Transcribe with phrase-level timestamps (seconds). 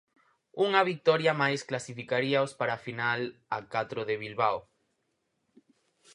[0.65, 3.19] Unha vitoria máis clasificaríaos para a final
[3.57, 4.57] A Catro de Bilbao.